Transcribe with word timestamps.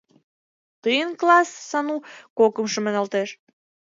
—Тыйын 0.81 1.09
класс, 1.19 1.49
Сану, 1.69 1.97
кокымшо 2.37 2.79
маналтеш. 2.83 3.29